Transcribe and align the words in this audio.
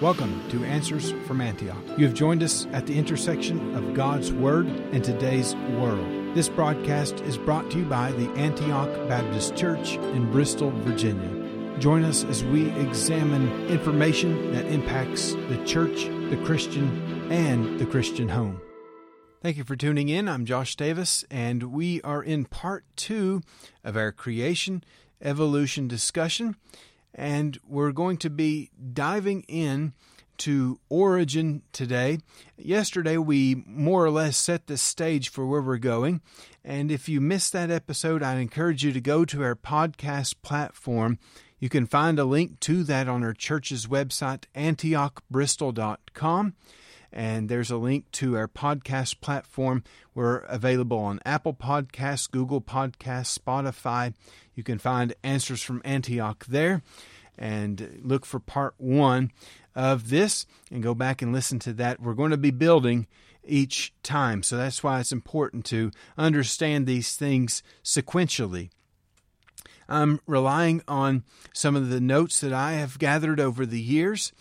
Welcome 0.00 0.48
to 0.48 0.64
Answers 0.64 1.12
from 1.26 1.42
Antioch. 1.42 1.76
You 1.98 2.06
have 2.06 2.14
joined 2.14 2.42
us 2.42 2.66
at 2.72 2.86
the 2.86 2.96
intersection 2.96 3.76
of 3.76 3.92
God's 3.92 4.32
Word 4.32 4.66
and 4.66 5.04
today's 5.04 5.54
world. 5.76 6.34
This 6.34 6.48
broadcast 6.48 7.20
is 7.20 7.36
brought 7.36 7.70
to 7.72 7.80
you 7.80 7.84
by 7.84 8.12
the 8.12 8.30
Antioch 8.30 8.88
Baptist 9.10 9.56
Church 9.56 9.96
in 9.96 10.32
Bristol, 10.32 10.70
Virginia. 10.70 11.78
Join 11.78 12.04
us 12.04 12.24
as 12.24 12.42
we 12.44 12.70
examine 12.80 13.66
information 13.66 14.52
that 14.52 14.64
impacts 14.68 15.34
the 15.34 15.62
church, 15.66 16.06
the 16.30 16.40
Christian, 16.46 17.30
and 17.30 17.78
the 17.78 17.84
Christian 17.84 18.30
home. 18.30 18.58
Thank 19.42 19.58
you 19.58 19.64
for 19.64 19.76
tuning 19.76 20.08
in. 20.08 20.30
I'm 20.30 20.46
Josh 20.46 20.76
Davis, 20.76 21.26
and 21.30 21.74
we 21.74 22.00
are 22.00 22.22
in 22.22 22.46
part 22.46 22.86
two 22.96 23.42
of 23.84 23.98
our 23.98 24.12
creation 24.12 24.82
evolution 25.22 25.86
discussion 25.86 26.56
and 27.14 27.58
we're 27.66 27.92
going 27.92 28.16
to 28.18 28.30
be 28.30 28.70
diving 28.92 29.42
in 29.42 29.92
to 30.38 30.80
origin 30.88 31.62
today. 31.70 32.18
Yesterday, 32.56 33.18
we 33.18 33.62
more 33.66 34.04
or 34.04 34.10
less 34.10 34.38
set 34.38 34.66
the 34.66 34.78
stage 34.78 35.28
for 35.28 35.46
where 35.46 35.60
we're 35.60 35.76
going. 35.76 36.22
And 36.64 36.90
if 36.90 37.10
you 37.10 37.20
missed 37.20 37.52
that 37.52 37.70
episode, 37.70 38.22
I 38.22 38.36
encourage 38.36 38.82
you 38.82 38.92
to 38.92 39.00
go 39.02 39.26
to 39.26 39.42
our 39.42 39.54
podcast 39.54 40.36
platform. 40.42 41.18
You 41.58 41.68
can 41.68 41.84
find 41.84 42.18
a 42.18 42.24
link 42.24 42.58
to 42.60 42.84
that 42.84 43.06
on 43.06 43.22
our 43.22 43.34
church's 43.34 43.86
website, 43.86 44.44
antiochbristol.com. 44.54 46.54
And 47.12 47.48
there's 47.48 47.70
a 47.70 47.76
link 47.76 48.10
to 48.12 48.36
our 48.36 48.48
podcast 48.48 49.20
platform. 49.20 49.82
We're 50.14 50.38
available 50.38 50.98
on 50.98 51.20
Apple 51.24 51.54
Podcasts, 51.54 52.30
Google 52.30 52.60
Podcasts, 52.60 53.38
Spotify. 53.38 54.14
You 54.54 54.62
can 54.62 54.78
find 54.78 55.14
Answers 55.24 55.62
from 55.62 55.82
Antioch 55.84 56.46
there 56.46 56.82
and 57.36 58.00
look 58.02 58.24
for 58.24 58.38
part 58.38 58.74
one 58.76 59.32
of 59.74 60.10
this 60.10 60.46
and 60.70 60.82
go 60.82 60.94
back 60.94 61.22
and 61.22 61.32
listen 61.32 61.58
to 61.60 61.72
that. 61.74 62.00
We're 62.00 62.14
going 62.14 62.30
to 62.30 62.36
be 62.36 62.50
building 62.50 63.06
each 63.44 63.92
time. 64.02 64.42
So 64.42 64.56
that's 64.56 64.82
why 64.82 65.00
it's 65.00 65.12
important 65.12 65.64
to 65.66 65.90
understand 66.18 66.86
these 66.86 67.16
things 67.16 67.62
sequentially. 67.82 68.70
I'm 69.90 70.20
relying 70.26 70.82
on 70.86 71.24
some 71.52 71.74
of 71.74 71.90
the 71.90 72.00
notes 72.00 72.40
that 72.40 72.52
I 72.52 72.72
have 72.72 72.98
gathered 72.98 73.40
over 73.40 73.66
the 73.66 73.80
years, 73.80 74.32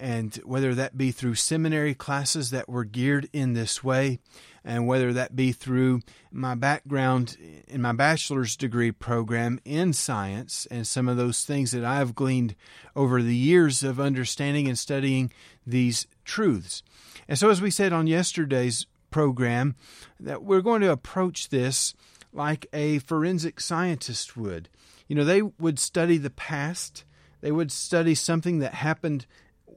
and 0.00 0.34
whether 0.44 0.74
that 0.74 0.96
be 0.96 1.12
through 1.12 1.34
seminary 1.34 1.94
classes 1.94 2.50
that 2.50 2.68
were 2.68 2.84
geared 2.84 3.28
in 3.32 3.52
this 3.52 3.84
way, 3.84 4.18
and 4.64 4.86
whether 4.86 5.12
that 5.12 5.36
be 5.36 5.52
through 5.52 6.00
my 6.32 6.54
background 6.54 7.36
in 7.68 7.82
my 7.82 7.92
bachelor's 7.92 8.56
degree 8.56 8.90
program 8.90 9.60
in 9.64 9.92
science 9.92 10.66
and 10.70 10.86
some 10.86 11.06
of 11.06 11.18
those 11.18 11.44
things 11.44 11.72
that 11.72 11.84
I've 11.84 12.14
gleaned 12.14 12.56
over 12.96 13.22
the 13.22 13.36
years 13.36 13.82
of 13.82 14.00
understanding 14.00 14.66
and 14.66 14.78
studying 14.78 15.30
these 15.66 16.06
truths. 16.24 16.82
And 17.28 17.38
so, 17.38 17.50
as 17.50 17.60
we 17.60 17.70
said 17.70 17.92
on 17.92 18.06
yesterday's 18.06 18.86
program, 19.10 19.76
that 20.18 20.42
we're 20.42 20.62
going 20.62 20.80
to 20.80 20.90
approach 20.90 21.50
this 21.50 21.94
like 22.32 22.66
a 22.72 22.98
forensic 23.00 23.60
scientist 23.60 24.36
would. 24.36 24.68
You 25.08 25.16
know, 25.16 25.24
they 25.24 25.42
would 25.42 25.78
study 25.78 26.18
the 26.18 26.30
past, 26.30 27.04
they 27.40 27.52
would 27.52 27.70
study 27.70 28.14
something 28.14 28.58
that 28.60 28.74
happened 28.74 29.26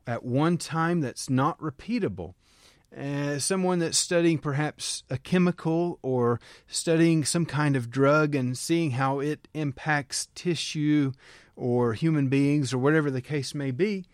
at 0.06 0.23
one 0.23 0.58
time 0.58 1.02
that's 1.02 1.30
not 1.30 1.59
repeatable 1.59 2.34
uh, 2.95 3.38
someone 3.38 3.80
that's 3.80 3.97
studying 3.97 4.38
perhaps 4.38 5.03
a 5.09 5.17
chemical 5.17 6.00
or 6.02 6.39
studying 6.67 7.25
some 7.25 7.45
kind 7.45 7.75
of 7.75 7.89
drug 7.89 8.34
and 8.34 8.58
seeing 8.58 8.92
how 8.92 9.19
it 9.19 9.47
impacts 9.53 10.30
tissue 10.36 11.11
or 11.56 11.94
human 11.94 12.30
beings 12.30 12.73
or 12.73 12.78
whatever 12.78 13.12
the 13.12 13.22
case 13.22 13.53
may 13.53 13.72
be, 13.72 14.06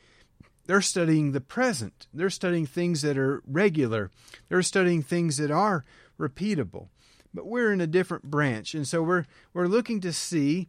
they're 0.65 0.81
studying 0.81 1.31
the 1.31 1.41
present. 1.41 2.07
They're 2.13 2.29
studying 2.29 2.65
things 2.65 3.01
that 3.03 3.17
are 3.17 3.43
regular. 3.45 4.09
They're 4.49 4.61
studying 4.61 5.03
things 5.03 5.37
that 5.37 5.51
are 5.51 5.85
repeatable. 6.19 6.87
But 7.33 7.47
we're 7.47 7.73
in 7.73 7.81
a 7.81 7.87
different 7.87 8.25
branch, 8.25 8.75
and 8.75 8.87
so 8.87 9.01
we're 9.01 9.25
we're 9.53 9.65
looking 9.65 9.99
to 10.01 10.13
see 10.13 10.67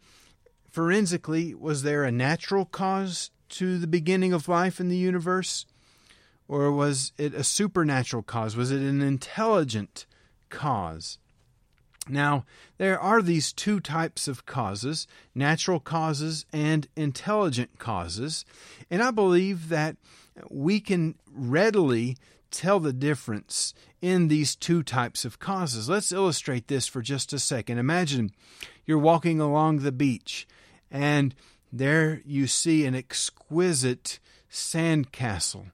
forensically 0.74 1.54
was 1.54 1.84
there 1.84 2.02
a 2.02 2.10
natural 2.10 2.64
cause 2.64 3.30
to 3.48 3.78
the 3.78 3.86
beginning 3.86 4.32
of 4.32 4.48
life 4.48 4.80
in 4.80 4.88
the 4.88 4.96
universe? 4.96 5.66
Or 6.48 6.72
was 6.72 7.12
it 7.16 7.32
a 7.32 7.44
supernatural 7.44 8.24
cause? 8.24 8.56
Was 8.56 8.72
it 8.72 8.80
an 8.80 9.00
intelligent 9.00 10.04
cause? 10.50 11.18
Now, 12.08 12.44
there 12.76 12.98
are 12.98 13.22
these 13.22 13.52
two 13.52 13.78
types 13.78 14.26
of 14.26 14.46
causes 14.46 15.06
natural 15.32 15.78
causes 15.78 16.44
and 16.52 16.88
intelligent 16.96 17.78
causes. 17.78 18.44
And 18.90 19.00
I 19.00 19.12
believe 19.12 19.68
that 19.68 19.96
we 20.50 20.80
can 20.80 21.14
readily 21.32 22.16
tell 22.50 22.80
the 22.80 22.92
difference 22.92 23.74
in 24.02 24.26
these 24.26 24.56
two 24.56 24.82
types 24.82 25.24
of 25.24 25.38
causes. 25.38 25.88
Let's 25.88 26.10
illustrate 26.10 26.66
this 26.66 26.88
for 26.88 27.00
just 27.00 27.32
a 27.32 27.38
second. 27.38 27.78
Imagine 27.78 28.32
you're 28.84 28.98
walking 28.98 29.40
along 29.40 29.78
the 29.78 29.92
beach 29.92 30.48
and 30.94 31.34
there 31.72 32.22
you 32.24 32.46
see 32.46 32.86
an 32.86 32.94
exquisite 32.94 34.20
sandcastle. 34.48 35.72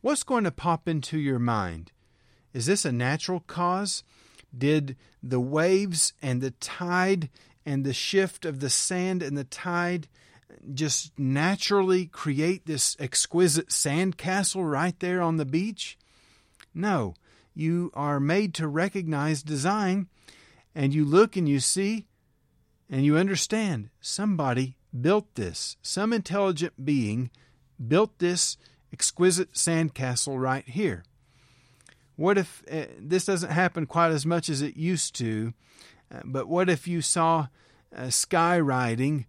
What's 0.00 0.22
going 0.22 0.44
to 0.44 0.52
pop 0.52 0.88
into 0.88 1.18
your 1.18 1.40
mind? 1.40 1.90
Is 2.54 2.66
this 2.66 2.84
a 2.84 2.92
natural 2.92 3.40
cause? 3.40 4.04
Did 4.56 4.96
the 5.20 5.40
waves 5.40 6.12
and 6.22 6.40
the 6.40 6.52
tide 6.52 7.30
and 7.66 7.84
the 7.84 7.92
shift 7.92 8.44
of 8.44 8.60
the 8.60 8.70
sand 8.70 9.24
and 9.24 9.36
the 9.36 9.44
tide 9.44 10.06
just 10.72 11.18
naturally 11.18 12.06
create 12.06 12.66
this 12.66 12.96
exquisite 13.00 13.70
sandcastle 13.70 14.70
right 14.70 14.98
there 15.00 15.20
on 15.20 15.36
the 15.36 15.44
beach? 15.44 15.98
No, 16.72 17.14
you 17.54 17.90
are 17.92 18.20
made 18.20 18.54
to 18.54 18.68
recognize 18.68 19.42
design 19.42 20.06
and 20.76 20.94
you 20.94 21.04
look 21.04 21.36
and 21.36 21.48
you 21.48 21.58
see 21.58 22.06
and 22.90 23.04
you 23.04 23.16
understand 23.16 23.90
somebody 24.00 24.76
built 24.98 25.34
this. 25.36 25.76
Some 25.80 26.12
intelligent 26.12 26.84
being 26.84 27.30
built 27.86 28.18
this 28.18 28.56
exquisite 28.92 29.52
sandcastle 29.52 30.40
right 30.40 30.68
here. 30.68 31.04
What 32.16 32.36
if 32.36 32.62
uh, 32.70 32.86
this 32.98 33.24
doesn't 33.24 33.52
happen 33.52 33.86
quite 33.86 34.10
as 34.10 34.26
much 34.26 34.48
as 34.48 34.60
it 34.60 34.76
used 34.76 35.14
to? 35.16 35.54
Uh, 36.12 36.20
but 36.24 36.48
what 36.48 36.68
if 36.68 36.88
you 36.88 37.00
saw 37.00 37.46
uh, 37.96 38.02
skywriting 38.04 39.26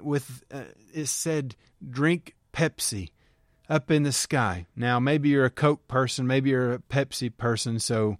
with 0.00 0.44
it 0.94 1.06
said 1.06 1.56
"Drink 1.86 2.34
Pepsi" 2.52 3.10
up 3.68 3.90
in 3.90 4.04
the 4.04 4.12
sky? 4.12 4.66
Now, 4.76 5.00
maybe 5.00 5.28
you're 5.28 5.44
a 5.44 5.50
Coke 5.50 5.88
person, 5.88 6.26
maybe 6.26 6.50
you're 6.50 6.74
a 6.74 6.78
Pepsi 6.78 7.36
person, 7.36 7.78
so 7.78 8.18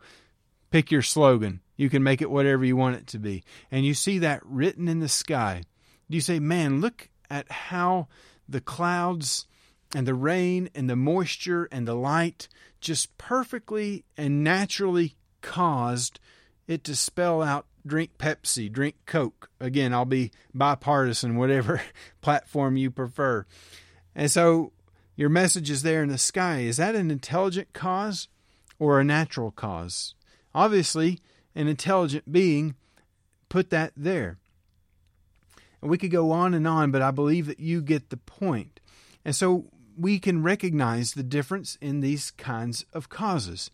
pick 0.72 0.90
your 0.90 1.02
slogan. 1.02 1.60
You 1.76 1.88
can 1.88 2.02
make 2.02 2.20
it 2.20 2.30
whatever 2.30 2.64
you 2.64 2.76
want 2.76 2.96
it 2.96 3.06
to 3.08 3.18
be. 3.18 3.44
And 3.70 3.84
you 3.84 3.94
see 3.94 4.18
that 4.18 4.44
written 4.44 4.88
in 4.88 5.00
the 5.00 5.08
sky. 5.08 5.62
Do 6.10 6.16
you 6.16 6.20
say, 6.20 6.40
"Man, 6.40 6.80
look 6.80 7.08
at 7.30 7.50
how 7.50 8.08
the 8.48 8.60
clouds." 8.60 9.46
and 9.94 10.06
the 10.06 10.14
rain 10.14 10.70
and 10.74 10.88
the 10.88 10.96
moisture 10.96 11.68
and 11.70 11.86
the 11.86 11.94
light 11.94 12.48
just 12.80 13.16
perfectly 13.18 14.04
and 14.16 14.42
naturally 14.42 15.16
caused 15.40 16.18
it 16.66 16.84
to 16.84 16.96
spell 16.96 17.42
out 17.42 17.66
drink 17.86 18.16
Pepsi, 18.18 18.70
drink 18.70 18.96
Coke. 19.06 19.50
Again, 19.60 19.92
I'll 19.92 20.04
be 20.04 20.30
bipartisan, 20.54 21.36
whatever 21.36 21.82
platform 22.20 22.76
you 22.76 22.90
prefer. 22.90 23.44
And 24.14 24.30
so 24.30 24.72
your 25.16 25.28
message 25.28 25.70
is 25.70 25.82
there 25.82 26.02
in 26.02 26.08
the 26.08 26.18
sky. 26.18 26.60
Is 26.60 26.76
that 26.76 26.94
an 26.94 27.10
intelligent 27.10 27.72
cause 27.72 28.28
or 28.78 29.00
a 29.00 29.04
natural 29.04 29.50
cause? 29.50 30.14
Obviously, 30.54 31.18
an 31.54 31.68
intelligent 31.68 32.30
being 32.30 32.74
put 33.48 33.70
that 33.70 33.92
there. 33.96 34.38
And 35.80 35.90
we 35.90 35.98
could 35.98 36.10
go 36.10 36.30
on 36.30 36.54
and 36.54 36.66
on, 36.66 36.90
but 36.90 37.02
I 37.02 37.10
believe 37.10 37.46
that 37.46 37.60
you 37.60 37.82
get 37.82 38.10
the 38.10 38.16
point. 38.16 38.80
And 39.24 39.34
so 39.34 39.66
we 39.96 40.18
can 40.18 40.42
recognize 40.42 41.12
the 41.12 41.22
difference 41.22 41.76
in 41.80 42.00
these 42.00 42.30
kinds 42.30 42.84
of 42.92 43.08
causes. 43.08 43.70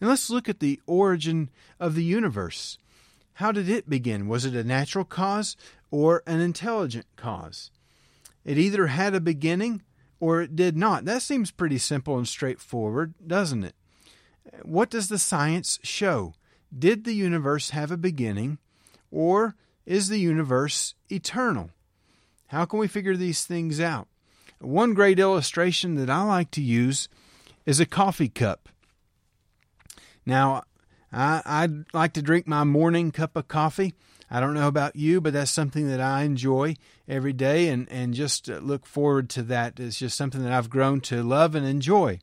And 0.00 0.08
let's 0.08 0.30
look 0.30 0.48
at 0.48 0.60
the 0.60 0.80
origin 0.86 1.50
of 1.78 1.94
the 1.94 2.04
universe. 2.04 2.78
How 3.34 3.52
did 3.52 3.68
it 3.68 3.88
begin? 3.88 4.28
Was 4.28 4.44
it 4.44 4.54
a 4.54 4.64
natural 4.64 5.04
cause 5.04 5.56
or 5.90 6.22
an 6.26 6.40
intelligent 6.40 7.06
cause? 7.16 7.70
It 8.44 8.58
either 8.58 8.88
had 8.88 9.14
a 9.14 9.20
beginning 9.20 9.82
or 10.18 10.42
it 10.42 10.56
did 10.56 10.76
not. 10.76 11.04
That 11.04 11.22
seems 11.22 11.50
pretty 11.50 11.78
simple 11.78 12.16
and 12.18 12.28
straightforward, 12.28 13.14
doesn't 13.26 13.64
it? 13.64 13.74
What 14.62 14.90
does 14.90 15.08
the 15.08 15.18
science 15.18 15.78
show? 15.82 16.34
Did 16.76 17.04
the 17.04 17.14
universe 17.14 17.70
have 17.70 17.90
a 17.90 17.96
beginning 17.96 18.58
or 19.10 19.56
is 19.86 20.08
the 20.08 20.18
universe 20.18 20.94
eternal? 21.10 21.70
How 22.48 22.64
can 22.64 22.78
we 22.78 22.88
figure 22.88 23.16
these 23.16 23.44
things 23.44 23.80
out? 23.80 24.08
One 24.60 24.94
great 24.94 25.18
illustration 25.18 25.94
that 25.96 26.10
I 26.10 26.22
like 26.22 26.50
to 26.52 26.62
use 26.62 27.08
is 27.64 27.80
a 27.80 27.86
coffee 27.86 28.28
cup. 28.28 28.68
Now, 30.26 30.64
I, 31.12 31.42
I 31.44 31.68
like 31.92 32.12
to 32.14 32.22
drink 32.22 32.46
my 32.46 32.64
morning 32.64 33.10
cup 33.10 33.36
of 33.36 33.48
coffee. 33.48 33.94
I 34.30 34.38
don't 34.38 34.54
know 34.54 34.68
about 34.68 34.94
you, 34.94 35.20
but 35.20 35.32
that's 35.32 35.50
something 35.50 35.88
that 35.88 36.00
I 36.00 36.22
enjoy 36.22 36.76
every 37.08 37.32
day 37.32 37.68
and, 37.68 37.88
and 37.90 38.14
just 38.14 38.48
look 38.48 38.86
forward 38.86 39.28
to 39.30 39.42
that. 39.44 39.80
It's 39.80 39.98
just 39.98 40.16
something 40.16 40.42
that 40.44 40.52
I've 40.52 40.70
grown 40.70 41.00
to 41.02 41.22
love 41.22 41.54
and 41.54 41.66
enjoy. 41.66 42.20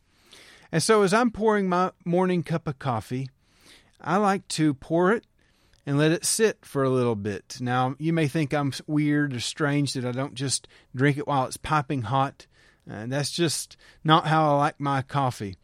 And 0.72 0.84
so 0.84 1.04
as 1.04 1.14
I'm 1.14 1.31
pouring 1.31 1.69
my 1.69 1.92
morning 2.06 2.44
cup 2.44 2.68
of 2.68 2.80
coffee, 2.80 3.30
I 4.02 4.18
like 4.18 4.48
to 4.50 4.74
pour 4.74 5.12
it 5.12 5.25
and 5.86 5.98
let 5.98 6.12
it 6.12 6.25
sit 6.25 6.66
for 6.66 6.84
a 6.84 6.90
little 6.90 7.16
bit. 7.16 7.58
Now, 7.62 7.96
you 7.98 8.12
may 8.12 8.28
think 8.28 8.54
I'm 8.54 8.74
weird 8.86 9.34
or 9.34 9.40
strange 9.40 9.94
that 9.94 10.06
I 10.06 10.12
don't 10.12 10.34
just 10.34 10.68
drink 10.94 11.18
it 11.18 11.28
while 11.28 11.46
it's 11.46 11.58
piping 11.58 12.04
hot. 12.04 12.46
And 12.90 13.12
that's 13.12 13.31
just 13.31 13.78
not 14.04 14.28
how 14.28 14.52
I 14.52 14.58
like 14.58 14.80
my 14.80 15.02
coffee. 15.02 15.56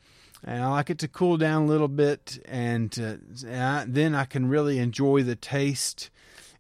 And 0.44 0.64
I 0.64 0.70
like 0.70 0.90
it 0.90 1.00
to 1.00 1.08
cool 1.08 1.38
down 1.38 1.64
a 1.64 1.68
little 1.68 1.88
bit, 1.88 2.38
and, 2.46 2.94
uh, 3.00 3.48
and 3.48 3.94
then 3.94 4.14
I 4.14 4.26
can 4.26 4.50
really 4.50 4.78
enjoy 4.78 5.24
the 5.24 5.38
taste 5.38 6.10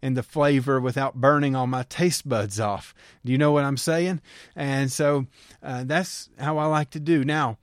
and 0.01 0.15
the 0.15 0.23
flavor 0.23 0.79
without 0.79 1.15
burning 1.15 1.53
all 1.53 1.67
my 1.67 1.83
taste 1.83 2.27
buds 2.27 2.59
off. 2.59 2.93
Do 3.25 3.31
you 3.31 3.37
know 3.37 3.51
what 3.51 3.65
I'm 3.65 3.77
saying? 3.77 4.21
And 4.55 4.89
so 4.91 5.27
uh, 5.61 5.83
that's 5.85 6.29
how 6.39 6.57
I 6.59 6.65
like 6.65 6.91
to 6.91 6.99
do. 6.99 7.25
Now, 7.25 7.57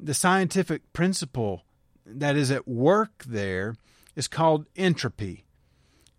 the 0.00 0.14
scientific 0.14 0.92
principle 0.92 1.64
that 2.04 2.36
is 2.36 2.50
at 2.50 2.68
work 2.68 3.24
there 3.24 3.74
is 4.14 4.28
called 4.28 4.66
entropy. 4.76 5.44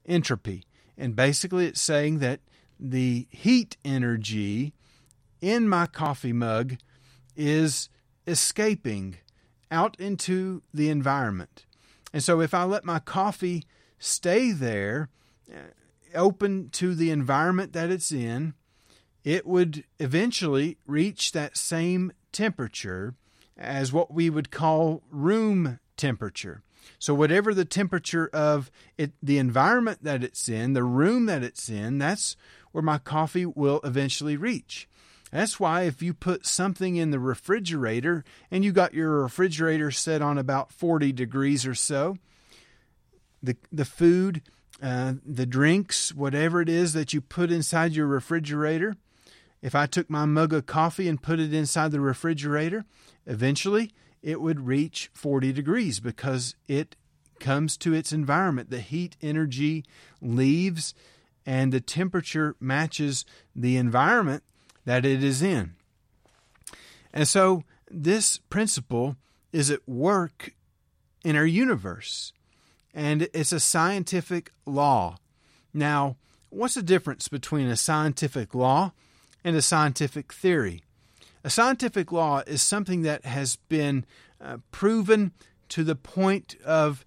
Entropy. 0.05 0.63
And 0.97 1.15
basically, 1.15 1.65
it's 1.65 1.81
saying 1.81 2.19
that 2.19 2.39
the 2.79 3.27
heat 3.29 3.77
energy 3.85 4.73
in 5.41 5.69
my 5.69 5.85
coffee 5.85 6.33
mug 6.33 6.77
is 7.35 7.89
escaping 8.25 9.17
out 9.69 9.99
into 9.99 10.63
the 10.73 10.89
environment. 10.89 11.65
And 12.13 12.23
so, 12.23 12.41
if 12.41 12.53
I 12.53 12.63
let 12.63 12.85
my 12.85 12.99
coffee 12.99 13.63
stay 13.99 14.51
there, 14.51 15.09
uh, 15.51 15.59
open 16.15 16.69
to 16.69 16.95
the 16.95 17.11
environment 17.11 17.73
that 17.73 17.91
it's 17.91 18.11
in, 18.11 18.53
it 19.23 19.45
would 19.45 19.83
eventually 19.99 20.77
reach 20.85 21.33
that 21.33 21.57
same 21.57 22.11
temperature 22.31 23.13
as 23.57 23.91
what 23.91 24.13
we 24.13 24.29
would 24.29 24.51
call 24.51 25.01
room 25.11 25.79
temperature. 25.95 26.61
So, 26.99 27.13
whatever 27.13 27.53
the 27.53 27.65
temperature 27.65 28.29
of 28.33 28.71
it, 28.97 29.11
the 29.21 29.37
environment 29.37 29.99
that 30.03 30.23
it's 30.23 30.47
in, 30.47 30.73
the 30.73 30.83
room 30.83 31.25
that 31.25 31.43
it's 31.43 31.69
in, 31.69 31.97
that's 31.97 32.35
where 32.71 32.81
my 32.81 32.97
coffee 32.97 33.45
will 33.45 33.81
eventually 33.83 34.37
reach. 34.37 34.87
That's 35.31 35.59
why 35.59 35.83
if 35.83 36.01
you 36.01 36.13
put 36.13 36.45
something 36.45 36.95
in 36.95 37.11
the 37.11 37.19
refrigerator 37.19 38.23
and 38.49 38.63
you 38.63 38.71
got 38.71 38.93
your 38.93 39.23
refrigerator 39.23 39.91
set 39.91 40.21
on 40.21 40.37
about 40.37 40.71
40 40.71 41.11
degrees 41.11 41.65
or 41.65 41.75
so, 41.75 42.17
the, 43.43 43.57
the 43.71 43.85
food, 43.85 44.41
uh, 44.81 45.13
the 45.25 45.45
drinks, 45.45 46.13
whatever 46.13 46.61
it 46.61 46.69
is 46.69 46.93
that 46.93 47.13
you 47.13 47.19
put 47.19 47.51
inside 47.51 47.93
your 47.93 48.07
refrigerator, 48.07 48.95
if 49.67 49.75
I 49.75 49.85
took 49.85 50.09
my 50.09 50.23
mug 50.23 50.53
of 50.53 50.65
coffee 50.65 51.09
and 51.09 51.21
put 51.21 51.41
it 51.41 51.53
inside 51.53 51.91
the 51.91 51.99
refrigerator, 51.99 52.85
eventually 53.25 53.91
it 54.23 54.39
would 54.39 54.65
reach 54.65 55.11
40 55.13 55.51
degrees 55.51 55.99
because 55.99 56.55
it 56.69 56.95
comes 57.41 57.75
to 57.79 57.93
its 57.93 58.13
environment. 58.13 58.69
The 58.69 58.79
heat 58.79 59.17
energy 59.21 59.83
leaves 60.21 60.93
and 61.45 61.73
the 61.73 61.81
temperature 61.81 62.55
matches 62.61 63.25
the 63.53 63.75
environment 63.75 64.43
that 64.85 65.05
it 65.05 65.21
is 65.21 65.41
in. 65.41 65.75
And 67.11 67.27
so 67.27 67.65
this 67.91 68.37
principle 68.37 69.17
is 69.51 69.69
at 69.69 69.85
work 69.85 70.53
in 71.25 71.35
our 71.35 71.45
universe, 71.45 72.31
and 72.93 73.27
it's 73.33 73.51
a 73.51 73.59
scientific 73.59 74.53
law. 74.65 75.17
Now, 75.73 76.15
what's 76.51 76.75
the 76.75 76.81
difference 76.81 77.27
between 77.27 77.67
a 77.67 77.75
scientific 77.75 78.55
law 78.55 78.93
and 79.43 79.55
a 79.55 79.61
scientific 79.61 80.33
theory? 80.33 80.83
A 81.43 81.49
scientific 81.49 82.11
law 82.11 82.43
is 82.45 82.61
something 82.61 83.03
that 83.03 83.25
has 83.25 83.55
been 83.69 84.05
uh, 84.41 84.57
proven 84.71 85.31
to 85.69 85.83
the 85.83 85.95
point 85.95 86.55
of 86.65 87.05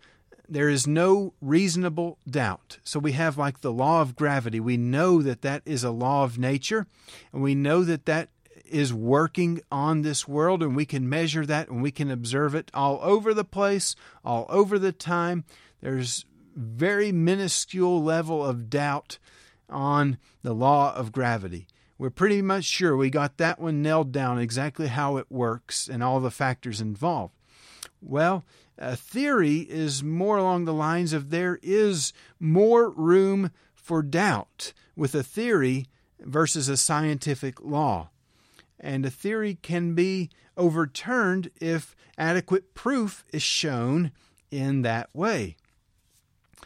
there 0.48 0.68
is 0.68 0.86
no 0.86 1.32
reasonable 1.40 2.18
doubt. 2.28 2.78
So 2.82 2.98
we 2.98 3.12
have 3.12 3.38
like 3.38 3.60
the 3.60 3.72
law 3.72 4.02
of 4.02 4.16
gravity. 4.16 4.58
We 4.58 4.76
know 4.76 5.22
that 5.22 5.42
that 5.42 5.62
is 5.64 5.84
a 5.84 5.90
law 5.90 6.24
of 6.24 6.38
nature, 6.38 6.86
and 7.32 7.42
we 7.42 7.54
know 7.54 7.84
that 7.84 8.06
that 8.06 8.30
is 8.64 8.92
working 8.92 9.60
on 9.70 10.02
this 10.02 10.26
world, 10.26 10.62
and 10.62 10.74
we 10.74 10.86
can 10.86 11.08
measure 11.08 11.46
that 11.46 11.68
and 11.68 11.82
we 11.82 11.90
can 11.90 12.10
observe 12.10 12.54
it 12.54 12.70
all 12.74 12.98
over 13.02 13.32
the 13.32 13.44
place, 13.44 13.94
all 14.24 14.46
over 14.48 14.78
the 14.78 14.92
time. 14.92 15.44
There's 15.80 16.24
very 16.56 17.12
minuscule 17.12 18.02
level 18.02 18.44
of 18.44 18.68
doubt 18.68 19.18
on 19.68 20.18
the 20.42 20.52
law 20.52 20.94
of 20.94 21.12
gravity. 21.12 21.66
We're 22.00 22.08
pretty 22.08 22.40
much 22.40 22.64
sure 22.64 22.96
we 22.96 23.10
got 23.10 23.36
that 23.36 23.60
one 23.60 23.82
nailed 23.82 24.10
down 24.10 24.38
exactly 24.38 24.86
how 24.86 25.18
it 25.18 25.26
works 25.28 25.86
and 25.86 26.02
all 26.02 26.18
the 26.18 26.30
factors 26.30 26.80
involved. 26.80 27.34
Well, 28.00 28.42
a 28.78 28.96
theory 28.96 29.66
is 29.68 30.02
more 30.02 30.38
along 30.38 30.64
the 30.64 30.72
lines 30.72 31.12
of 31.12 31.28
there 31.28 31.58
is 31.62 32.14
more 32.38 32.88
room 32.88 33.50
for 33.74 34.02
doubt 34.02 34.72
with 34.96 35.14
a 35.14 35.22
theory 35.22 35.88
versus 36.18 36.70
a 36.70 36.78
scientific 36.78 37.60
law. 37.60 38.08
And 38.78 39.04
a 39.04 39.10
theory 39.10 39.58
can 39.60 39.94
be 39.94 40.30
overturned 40.56 41.50
if 41.60 41.94
adequate 42.16 42.72
proof 42.72 43.26
is 43.30 43.42
shown 43.42 44.10
in 44.50 44.80
that 44.80 45.10
way. 45.12 45.56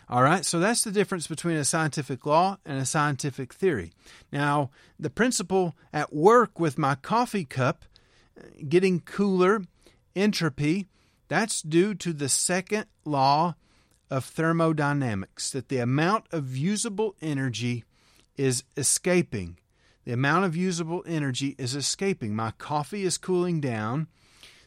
All 0.09 0.23
right, 0.23 0.45
so 0.45 0.61
that's 0.61 0.85
the 0.85 0.93
difference 0.93 1.27
between 1.27 1.57
a 1.57 1.65
scientific 1.65 2.27
law 2.27 2.59
and 2.65 2.79
a 2.79 2.87
scientific 2.87 3.55
theory. 3.55 3.93
Now, 4.31 4.71
the 4.99 5.11
principle 5.11 5.75
at 5.93 6.15
work 6.15 6.61
with 6.61 6.79
my 6.79 6.95
coffee 6.95 7.45
cup 7.45 7.85
uh, 8.39 8.45
getting 8.69 9.01
cooler, 9.01 9.63
entropy, 10.15 10.87
that's 11.29 11.63
due 11.63 11.95
to 11.95 12.13
the 12.13 12.29
second 12.29 12.87
law 13.05 13.55
of 14.11 14.25
thermodynamics 14.25 15.51
that 15.51 15.69
the 15.69 15.79
amount 15.79 16.27
of 16.31 16.57
usable 16.57 17.17
energy 17.23 17.85
is 18.37 18.65
escaping. 18.77 19.59
The 20.05 20.13
amount 20.13 20.45
of 20.45 20.55
usable 20.55 21.03
energy 21.07 21.55
is 21.59 21.75
escaping. 21.75 22.37
My 22.37 22.51
coffee 22.53 23.05
is 23.05 23.17
cooling 23.17 23.61
down. 23.61 24.09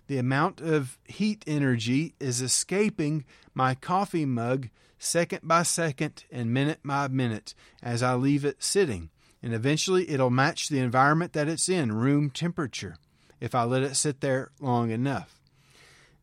The 0.07 0.18
amount 0.18 0.62
of 0.62 0.98
heat 1.06 1.44
energy 1.45 2.15
is 2.19 2.42
escaping 2.42 3.25
my 3.54 3.75
coffee 3.75 4.25
mug 4.25 4.69
second 4.98 5.42
by 5.44 5.63
second 5.63 6.24
and 6.31 6.54
minute 6.54 6.80
by 6.83 7.07
minute 7.09 7.54
as 7.83 8.01
I 8.01 8.15
leave 8.15 8.45
it 8.45 8.63
sitting. 8.63 9.09
And 9.44 9.54
eventually 9.54 10.09
it'll 10.09 10.30
match 10.30 10.69
the 10.69 10.80
environment 10.80 11.33
that 11.33 11.48
it's 11.48 11.69
in, 11.69 11.92
room 11.92 12.30
temperature, 12.30 12.95
if 13.39 13.54
I 13.54 13.63
let 13.63 13.83
it 13.83 13.95
sit 13.95 14.21
there 14.21 14.51
long 14.59 14.89
enough. 14.92 15.39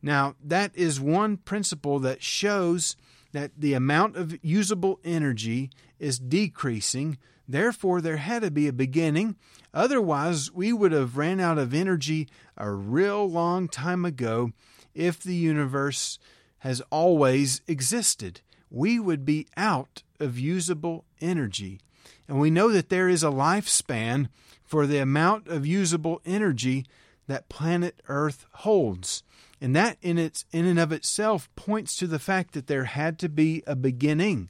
Now, 0.01 0.35
that 0.43 0.71
is 0.75 0.99
one 0.99 1.37
principle 1.37 1.99
that 1.99 2.21
shows 2.21 2.95
that 3.35 3.51
the 3.57 3.73
amount 3.73 4.15
of 4.15 4.37
usable 4.43 4.99
energy 5.03 5.69
is 5.99 6.19
decreasing. 6.19 7.17
Therefore, 7.47 8.01
there 8.01 8.17
had 8.17 8.41
to 8.41 8.51
be 8.51 8.67
a 8.67 8.73
beginning. 8.73 9.35
Otherwise, 9.73 10.51
we 10.51 10.71
would 10.73 10.91
have 10.91 11.17
ran 11.17 11.39
out 11.39 11.57
of 11.57 11.73
energy 11.73 12.27
a 12.57 12.71
real 12.71 13.29
long 13.29 13.67
time 13.67 14.05
ago 14.05 14.51
if 14.93 15.19
the 15.19 15.35
universe 15.35 16.17
has 16.59 16.81
always 16.89 17.61
existed. 17.67 18.41
We 18.71 18.99
would 18.99 19.25
be 19.25 19.47
out 19.55 20.03
of 20.19 20.39
usable 20.39 21.05
energy. 21.21 21.79
And 22.27 22.39
we 22.39 22.49
know 22.49 22.69
that 22.69 22.89
there 22.89 23.09
is 23.09 23.23
a 23.23 23.27
lifespan 23.27 24.29
for 24.63 24.87
the 24.87 24.97
amount 24.97 25.47
of 25.47 25.65
usable 25.65 26.21
energy 26.25 26.85
that 27.27 27.49
planet 27.49 28.01
Earth 28.07 28.45
holds. 28.51 29.23
And 29.61 29.75
that 29.75 29.97
in 30.01 30.17
its 30.17 30.45
in 30.51 30.65
and 30.65 30.79
of 30.79 30.91
itself 30.91 31.49
points 31.55 31.95
to 31.97 32.07
the 32.07 32.19
fact 32.19 32.53
that 32.53 32.67
there 32.67 32.85
had 32.85 33.17
to 33.19 33.29
be 33.29 33.63
a 33.65 33.75
beginning. 33.75 34.49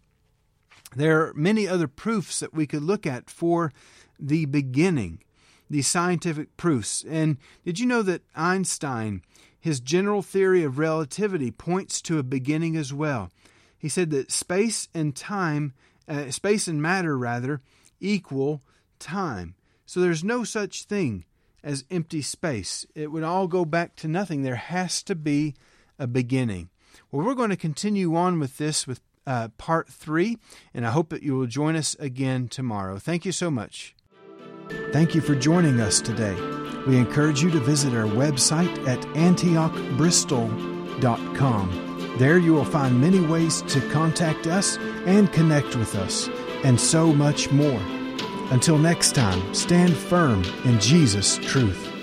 There 0.96 1.22
are 1.22 1.34
many 1.34 1.68
other 1.68 1.88
proofs 1.88 2.40
that 2.40 2.54
we 2.54 2.66
could 2.66 2.82
look 2.82 3.06
at 3.06 3.30
for 3.30 3.72
the 4.20 4.46
beginning, 4.46 5.24
the 5.70 5.82
scientific 5.82 6.56
proofs. 6.58 7.04
And 7.08 7.38
did 7.64 7.80
you 7.80 7.86
know 7.86 8.02
that 8.02 8.24
Einstein, 8.36 9.22
his 9.60 9.80
general 9.80 10.22
theory 10.22 10.64
of 10.64 10.80
relativity, 10.80 11.52
points 11.52 12.02
to 12.04 12.18
a 12.18 12.24
beginning 12.24 12.76
as 12.76 12.94
well? 12.94 13.30
He 13.78 13.90
said 13.90 14.10
that 14.12 14.32
space 14.32 14.88
and 14.94 15.16
time, 15.16 15.74
uh, 16.08 16.32
space 16.32 16.68
and 16.68 16.82
matter 16.82 17.18
rather, 17.18 17.62
equal 18.00 18.62
time. 19.00 19.56
So 19.86 20.00
there's 20.00 20.24
no 20.24 20.44
such 20.44 20.84
thing 20.84 21.26
as 21.66 21.84
empty 21.90 22.22
space. 22.22 22.86
It 22.96 23.12
would 23.12 23.24
all 23.24 23.48
go 23.48 23.66
back 23.66 23.98
to 23.98 24.08
nothing. 24.08 24.44
There 24.44 24.56
has 24.56 25.04
to 25.04 25.16
be 25.16 25.56
a 26.00 26.08
beginning. 26.08 26.70
Well, 27.12 27.26
we're 27.26 27.34
going 27.34 27.50
to 27.50 27.58
continue 27.58 28.16
on 28.16 28.40
with 28.40 28.58
this 28.58 28.88
with 28.88 29.02
uh, 29.28 29.50
part 29.58 29.90
three, 29.90 30.38
and 30.74 30.86
I 30.86 30.92
hope 30.92 31.10
that 31.10 31.24
you 31.24 31.36
will 31.36 31.48
join 31.48 31.76
us 31.76 31.96
again 32.00 32.48
tomorrow. 32.48 33.00
Thank 33.00 33.26
you 33.26 33.32
so 33.32 33.50
much. 33.50 33.96
Thank 34.94 35.16
you 35.16 35.22
for 35.22 35.34
joining 35.36 35.82
us 35.82 36.00
today. 36.00 36.36
We 36.88 36.98
encourage 36.98 37.42
you 37.42 37.50
to 37.52 37.60
visit 37.60 37.96
our 37.96 38.06
website 38.06 38.88
at 38.88 39.00
antiochbristol.com 39.16 42.16
There 42.20 42.38
you 42.38 42.54
will 42.54 42.66
find 42.66 43.02
many 43.02 43.20
ways 43.20 43.64
to 43.64 43.82
contact 43.90 44.46
us 44.46 44.78
and 45.06 45.34
connect 45.34 45.76
with 45.76 45.96
us, 45.96 46.30
and 46.64 46.80
so 46.80 47.12
much 47.12 47.52
more. 47.52 47.82
Until 48.52 48.78
next 48.78 49.16
time, 49.16 49.54
stand 49.54 49.96
firm 49.96 50.44
in 50.66 50.80
Jesus' 50.80 51.38
truth. 51.40 51.95